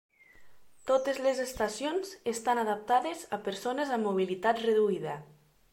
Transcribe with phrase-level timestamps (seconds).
[0.91, 5.19] Totes les estacions estan adaptades a persones amb mobilitat reduïda.